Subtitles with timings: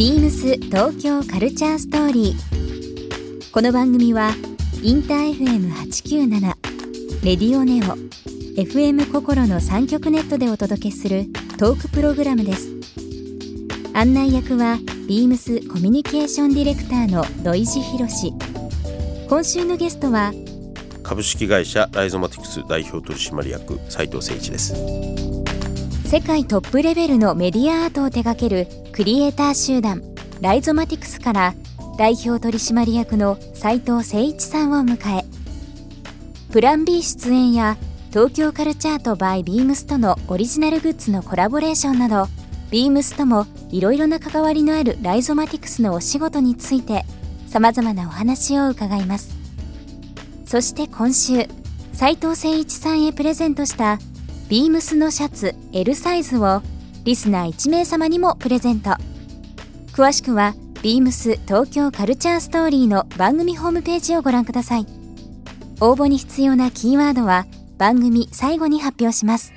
[0.00, 3.52] ビームス東京カルチャーストーリー。
[3.52, 4.30] この番組は
[4.82, 6.40] インター FM897
[7.22, 7.98] レディオネオ
[8.58, 11.26] FM 心の三極ネットでお届けする
[11.58, 12.70] トークプログラムです。
[13.92, 18.32] 案内役はビームスコミュニケーションディレクターの土井博志。
[19.28, 20.32] 今週のゲストは
[21.02, 25.39] 株式会社ライゾマティクス代表取締役斉藤誠一です
[26.10, 30.02] 世界トップレベルのメディアアートを手掛けるクリエイター集団
[30.40, 31.54] ライゾマティクスから
[31.96, 35.24] 代表取締役の斉藤誠一さんを迎え
[36.50, 37.76] プラン B 出演や
[38.08, 42.26] 東京カルチャーとバイビームスとのオリジナルグッズのコラボレーションなど
[42.72, 47.04] ビームスともいろいろな関わりのあるライゾマティクスのお仕事について
[47.46, 49.36] さまざまなお話を伺います。
[50.44, 51.46] そして今週
[51.92, 54.00] 斉藤誠一さんへプレゼントした
[54.50, 56.60] ビームスのシャツ L サイズを
[57.04, 58.90] リスナー1名様にもプレゼント
[59.92, 64.86] 詳しくはビームス東京カルチャーストーリーの番組ホームページをご覧ください
[65.80, 67.46] 応募に必要なキーワードは
[67.78, 69.52] 番組最後に発表します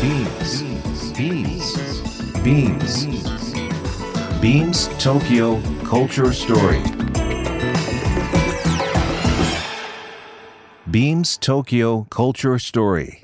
[0.00, 0.64] Beams.
[2.42, 2.94] Beams.
[4.40, 6.82] Beams Tokyo Culture Story.
[10.90, 13.23] Beams Tokyo Culture Story.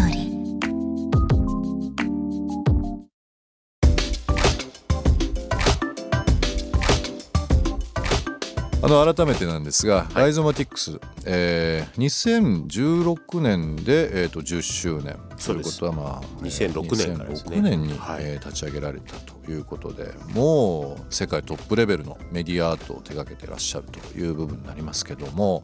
[8.91, 15.17] の改めてなんですが、ライゾマティックス、えー、2016年で、えー、と10周年。
[15.43, 17.57] ということはまあ2006年からですね。
[17.57, 18.23] 2006年に、はい。
[18.23, 25.63] えー立ち上げられたということでもう世界トップレベルのメディアアートを手掛けてらっしゃるという部分になりますけども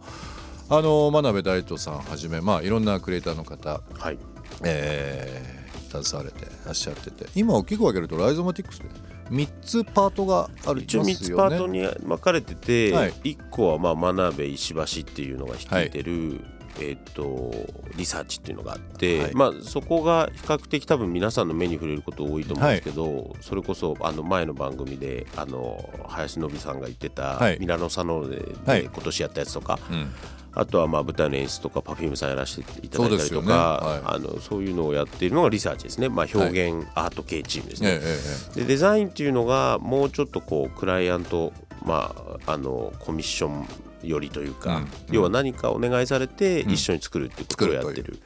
[0.70, 4.20] あの真鍋大斗さんはじめ、まあ、いろんなクリエイターの方、はい。
[4.64, 5.58] えー
[5.90, 8.90] 携われてらっしゃってて今大きく分けるとライゾマティックスで
[9.30, 13.12] 3つパートがある一応3つパートに分かれてて、はい。
[13.24, 16.42] 1個はまあ真鍋石橋っていうのが率いてる、
[16.80, 17.52] えっ、と
[17.96, 19.34] リサーチっていうのがあって、はい。
[19.34, 27.58] まあそこが比較的多分皆さんの目に触れること多いと思うんですけど、それこそあの前の番組であの林信さんが言ってた、はい。
[27.60, 28.84] ミラノサノーレで、はい。
[28.84, 30.12] 今年やったやつとか、うん
[30.60, 33.54] あとはまあ舞台の演出とか Perfume さんやらせていただいたりとかね。
[33.54, 34.16] はい。
[34.16, 37.90] あのそういうのをやっているのがリサーチですね、まあ、表現アート系チームですね。
[37.92, 38.18] ええ
[38.58, 41.54] えでデザインっていうのがもうちょっとこうクライアント、
[41.86, 42.16] ま
[42.48, 43.68] あ、あのコミッション
[44.02, 46.72] よりというか、うん要は何かお願いされてん。
[46.72, 48.20] 一緒に作るっていうことをやってる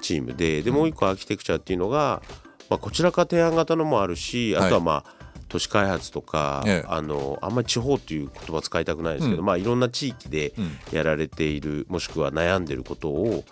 [0.00, 2.22] チームで、でもう一個アーキテクチャっていうのが、
[2.70, 5.21] まあ、こちらか提案型のもあるしあとはまあ、
[5.52, 6.84] 都市開発とか、ええ。
[6.88, 9.46] あのあんまり地方っていう言葉使いたくないですけど、うん。
[9.46, 10.78] まあ、いろんな地域でうん。
[10.92, 13.44] やられているもしくは悩んでることを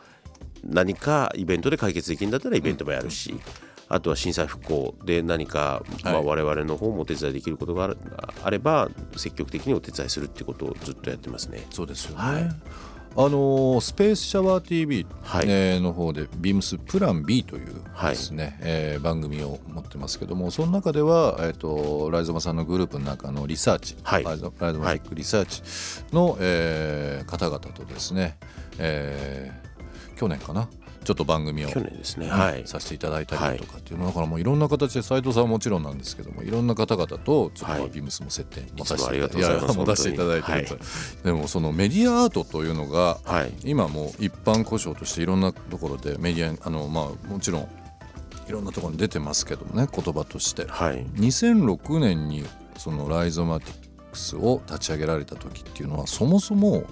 [0.65, 3.39] 何かイベントで解決できるんだったらイベントもやるし、
[3.89, 6.25] あとは震災復興で何か、まあ、はい。
[6.25, 7.95] 我々の方もお手伝いできることが
[8.43, 11.67] あれば積極的にお手伝いするっていうことをずっとやってますね。
[11.71, 12.17] そうですよね。
[12.17, 12.49] はい
[13.17, 15.47] あのースペースシャワー TV、はい。
[15.49, 24.25] えーの方でビームスプラン B というですね、えー番組を持ってますけどもその中では、えー、とライゾマさんのグループの中のリサーチ、はい。
[24.25, 25.63] ライゾマティックリサーチ
[26.15, 28.39] の、えー方々とですね、
[28.79, 29.71] えー
[30.17, 30.69] 去年かな
[31.05, 34.07] ちょっと番組を去年ですね、はい、させていただいたりとかっていうの。
[34.07, 40.85] だからもういろんな形で斉藤さんはもちろんなんですけどもいろんな方々とちょっとビームスも接点持たせていただいてる本と、
[41.25, 43.53] でもそのメディアアートというのがはい。
[43.65, 47.69] 今もう一般故障としていろんなところでメディアあのまあもちろん
[48.49, 50.67] いろんなところに出てますけどもね言葉として。
[50.67, 51.07] はい。
[51.17, 52.45] 2006年に
[52.77, 56.85] そのライゾマティックスを立ち上げられた時っていうのはそもそも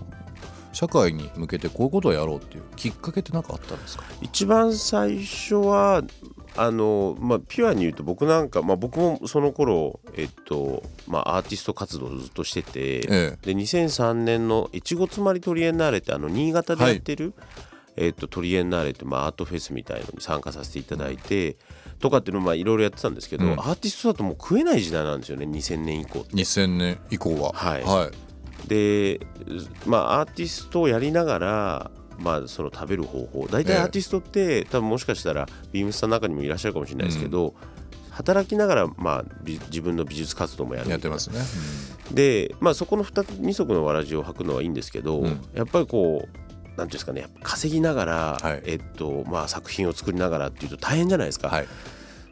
[0.78, 4.04] 社会に向けてこういうことをやろうっていうきっかけって何かあったんですか？
[4.21, 6.04] 一番最初は
[6.57, 13.39] あの、まあ、ピュアに言うと僕なんか、まあ、僕もその頃えっと、まあ、アーティスト活動をずっとしてて、ええ。
[13.42, 17.34] で2003年の越後妻有トリエンナーレってあの新潟でやってる、
[17.97, 21.57] えっと、トリエンナーレって、まあ、アートフェスみたいのに参加させていただいて、
[21.98, 23.53] とかっていうのをまあいろいろやってたんですけど、うん。
[23.54, 26.36] アーティストだともう食えない時代なんですよね2000年以降って。
[26.36, 27.51] 2000年以降は。
[27.53, 27.83] はい。
[27.83, 28.28] はい
[28.66, 29.21] で
[29.87, 33.47] まあアーティストをやりながらまあその食べる方法。
[33.47, 33.78] 大体ええ。
[33.78, 37.55] アーティストって、多分もしかしたらビームスさんの中にもいらっしゃるかもしれないですけど、
[38.10, 40.91] 働きながら、まあ、び自分の美術活動もやる。
[40.91, 41.39] やってますね。
[42.13, 45.41] で、まあ、そこの 2, 二足のわらじを履くのはいいんですけど、うん。
[45.54, 46.39] やっぱりこう
[46.78, 48.63] ていうんですかね稼ぎながら、はい。
[48.65, 51.69] えっとまあ、作品を作りながらっていうと大変じゃないですか、はい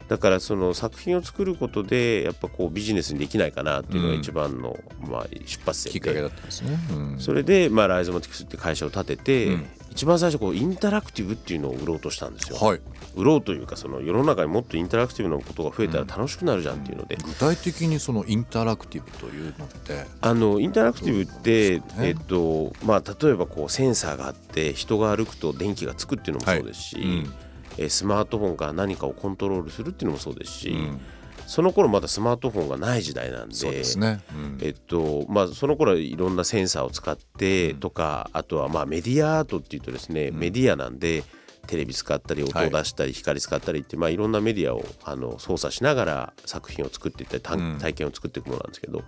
[0.07, 4.19] だからその作品を作ることでやっぱこうビジネスにできないかなっていうのがうん。
[4.19, 5.99] 一番の、まあ、出発点で。
[5.99, 6.77] きっかけだったんですね。
[6.91, 7.19] うん。
[7.19, 9.65] それで、まあ、ライゾマティクスって会社を立てて、うん。
[9.91, 12.59] 一番最初こうインタラクティブっていうのを売ろうとしたんですよ。
[12.59, 12.81] はい、
[13.15, 20.05] 売ろうというかその世の中にもっとインタラクティブなことが増えたら楽しくなるじゃんっていうので、具体的にそのインタラクティブというのって？
[20.21, 27.33] あのインタラクティブって、えっとまあ、例えばこうセンサーがあって人が歩くと電気がつくっていうのもそうですし、うん
[27.77, 30.99] えースマートフォンから何かをコントロールするっていうのもそうですし、うん。
[31.45, 34.21] その頃まだスマートフォンがない時代なんでそうですね。
[34.33, 34.57] うん。
[34.61, 41.23] えっとまあ、その頃はいろんなセンサーを使ってとか、あとはまあメディアアートっていうとですね、メディアなんで
[41.67, 49.03] テレビ使ったり音を出したり光使ったりって、いまあ、いろんなメディアをあの操作しながら作品を作っていったり体験を作っていくものなんですけど、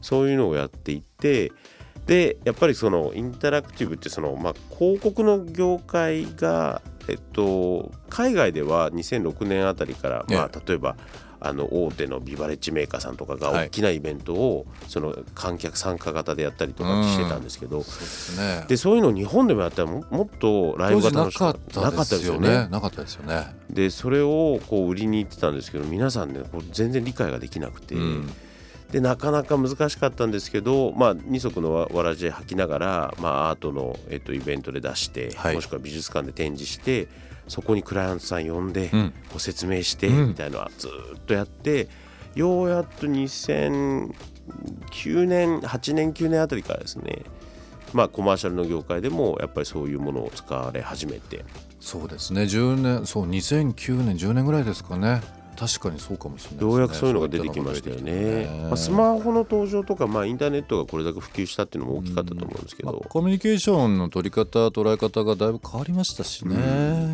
[0.00, 1.52] そういうのをやっていって
[2.06, 10.96] でやっぱりそのインタラクティブってその、まあ、広告の業界が、えっと、海外では2006年あたりから、まあ、例えば
[11.44, 18.64] あの大手のビバレッジメーカーさんとかがはい大きなイベントをその観客参加型でやったりとかしてたんですけど、そうですね。
[18.66, 22.68] でそういうのを日本でもやったらももっとライブが楽しかったですよね。
[22.70, 23.54] なかったですよね。
[23.68, 28.32] でそれをこう売りに行ってたんですけど皆さんねこう全然理解ができなくて、うん
[28.94, 37.08] でなかなか難しかったんですけど、まあ、二足のわわらじ履きながら、まあ、アートの、えっと、イベントで出して、はいもしくは美術館で展示して
[37.48, 41.88] そこにクライアントさん呼んで、うんご説明して、うんみたいなのはずーっとやって
[42.36, 44.12] ようやっと2009
[45.26, 47.24] 年8年9年あたりからですね
[47.92, 51.44] まあコマーシャルの業界でもやっぱりそういうものを使われ始めて
[51.80, 52.42] そうですね。
[52.42, 55.20] 10年そう2009年10年ぐらいですかね。
[55.56, 56.70] 確かにそうかもしれないですね。
[56.70, 58.46] ようやくそういうのが出てきましたよね。
[58.46, 66.56] たまあ、スマホの登場とか、まあ、インターネットがこれだけ普及したっていうのも大きかったと思うんですけど、まあコミュニケーションの取り方捉え方がだいぶ変わりましたしね。
[66.56, 66.58] う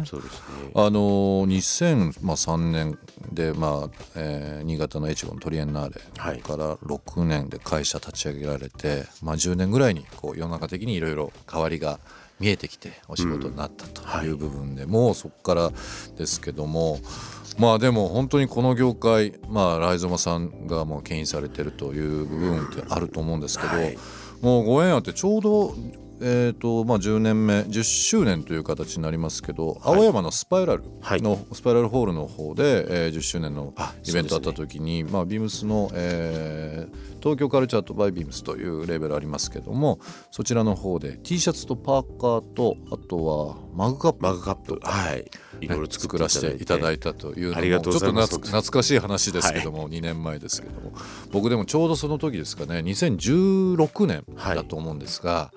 [0.03, 0.41] んそうですね。
[0.75, 2.99] あの2003年
[3.33, 12.01] で、まあえー新潟の越後のトリエンナーはいレから6年で会社立ち上げられて、まあ、10年ぐらいにこう世の中的にいろいろ変わりが
[12.39, 15.71] 見えてきてお仕事になったという部分でも、そこから
[16.17, 16.99] ですけども
[17.61, 23.99] まあでも本当にこの業界、まあ、ライゾマさんがもう牽引されてるという部分ってあると思うんですけど、はい。
[24.41, 25.75] もうご縁あってちょうど、
[26.23, 31.23] えーとまあ、10年目10周年という形になりますけど、青山のスパイラルはい。
[31.23, 40.01] の、スパイラルホールの方で、えー10周年のあイベントあった時に、まあ、ビームスの、えー東京カルチャーとバイビームスというレーベルありますけども
[40.31, 44.23] そちらの方で T シャツとパーカーとあとはマグカップ。
[44.23, 45.31] マグカップ、はい、
[45.61, 50.93] いろいろ作作らせていただいたというのもちょっと懐懐かしい話ですけども、2年前ですけども。
[51.31, 55.53] 僕でもちょうどその時ですかね2016年だと思うんですが、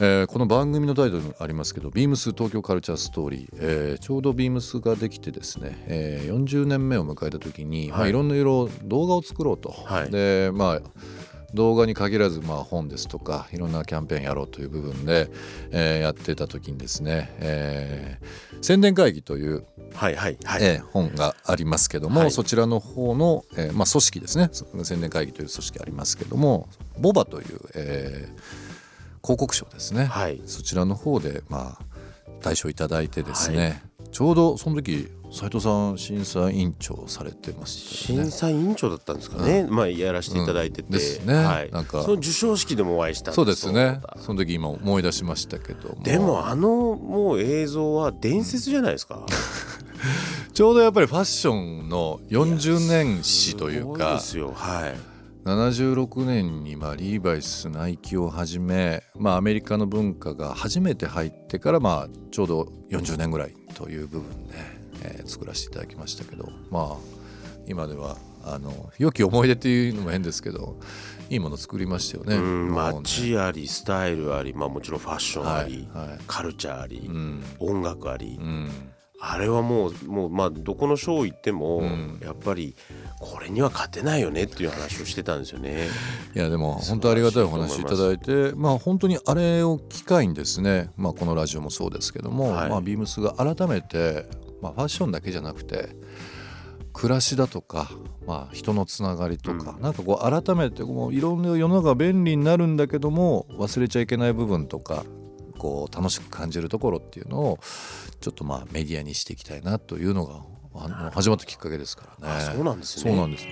[0.00, 7.88] えーこの番組のタイトルにありますけど「ビームス東京カルチャーストーリー」えーちょうどビームスができてですね、えー40年目を迎えた時に、い。
[7.90, 9.70] まあ、はいいろんな色動画を作ろうと。
[9.70, 10.10] はい。
[10.10, 10.80] でまあ
[11.54, 15.30] 動画に限らずまあ本ですとかいろんなキャンペーンやろうという部分で、
[15.70, 18.26] えーやってた時にですね、えー
[18.62, 22.30] 宣伝会議というはいはいはい、えー本がありますけども、はい。
[22.30, 24.48] そちらの方の、えーまあ、組織ですね。
[24.52, 26.68] そ宣伝会議という組織ありますけども
[26.98, 28.61] ボバという、えー
[29.22, 30.40] 広告賞ですね、はい。
[30.46, 31.84] そちらの方で、まあ、
[32.42, 38.24] 大賞いただいてですね、ちょうどその時斉藤さん審査委員長されてましたよね。
[38.26, 38.30] 審。
[38.30, 40.90] 査委員長だったんですかね、まあやらせていただいてて、うん。
[40.90, 41.34] ですね。
[41.34, 42.02] はい、なんか。
[42.02, 44.00] その授賞式でもお会いしたんそうですね。
[44.18, 46.02] その時今思い出しましたけども。
[46.02, 49.24] でもあのもう映像は伝説じゃないですか、
[50.52, 54.14] ちょうどやっぱりファッションの40年史というか。
[54.14, 54.52] ですよ。
[54.54, 55.11] はい
[55.44, 64.54] 76年にまあリーバイスナイキをはじめ、まあ、アメリカの文化が初めて入ってからまあちょうど40年ぐらいという部分で、
[65.04, 66.96] えー作らせていただきましたけどまあ
[67.66, 70.78] 今ではあの良き思い出っていうのも変ですけど
[71.30, 72.36] いいもの作りましたよね。
[72.70, 76.18] 街ありスタイルあり、まあ、もちろんファッションあり、はいはい。
[76.26, 77.42] カルチャーあり、うん。
[77.58, 78.91] 音楽あり、うん
[79.24, 82.18] あれはもうもうまあどこのショー行っても、うん。
[82.20, 82.74] やっぱり
[83.20, 85.86] これには勝てないよねっていう話をしてたんですよね。
[86.34, 92.68] いやでも本当ありがたいお話いただいてまあ本当にあれを機会にですね、まあ、このラジオもそうですけども、はい。
[92.68, 94.26] まあ、ビームスが改めて、
[94.60, 95.90] まあ、ファッションだけじゃなくて
[96.92, 97.90] 暮らしだとか、
[98.26, 105.04] まあ、人のつながりとか、なんかこう改めてこういろんな世の中が便利になるんだけども忘れちゃいけない部分とか
[105.62, 107.60] こう楽しく感じるところっていうのを
[108.20, 110.40] ちょっとまあメディアにしていきたいなというのが
[110.74, 112.34] あの始まったきっかけですからね。
[112.34, 113.10] あそうなんですね。
[113.12, 113.46] そうなんです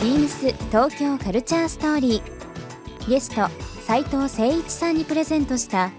[0.00, 3.10] ビームス東京カルチャーストーリー。
[3.10, 3.48] ゲスト
[3.84, 5.90] 斉藤誠一さんにプレゼントした。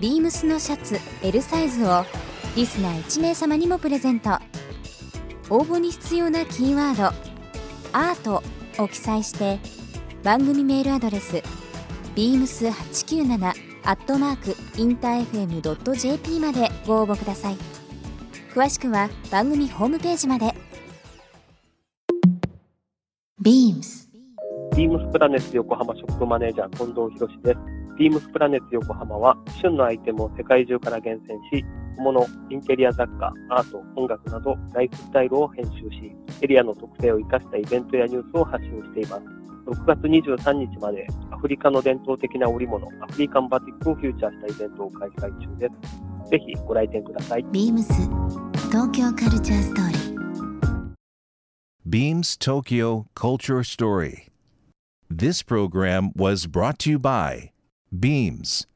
[0.00, 2.04] ビームスのシャツ L サイズを
[2.54, 4.38] リスナー1名様にもプレゼント。
[5.50, 7.06] 応募に必要なキーワード
[7.92, 8.44] 「アート」
[8.80, 9.58] を記載して
[10.22, 11.42] 番組メールアドレス
[12.16, 13.52] beams897
[13.84, 17.56] アットマークインター FM.jp までご応募ください
[18.54, 20.54] 詳しくは番組ホームページまで
[23.42, 24.04] beams
[24.76, 27.58] ビームスプラネッツ横浜ショップマネージャー近藤博です。
[27.96, 31.64] ビームスプラネッツ横浜は旬のアイテムを世界中から厳選し、
[31.96, 39.43] 小物、インテリア雑貨、アート、音楽などライフスタイルを編集し、エリアの特性を生かしたイベントやニュースを発信しています。
[39.66, 45.68] 6月23日までアフリカの伝統的な織物、アフリカンバティックをフューチャーしたイベントを開催中で
[46.24, 46.30] す。
[46.30, 47.44] ぜひご来店ください。
[47.46, 47.84] beams
[48.70, 50.14] 東京カルチャーストーリー
[51.86, 54.28] Beams Tokyo Culture Story.
[55.10, 57.52] This program was brought to you by
[57.92, 58.66] Beams.